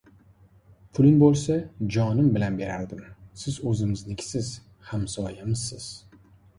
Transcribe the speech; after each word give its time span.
Pulim 0.99 1.19
bo‘lsa 1.23 1.57
jonim 1.97 2.33
bilan 2.39 2.59
berardim. 2.63 3.05
Siz 3.45 3.63
o‘zimiznikisiz, 3.75 4.53
hamsoyamizsiz. 4.93 5.97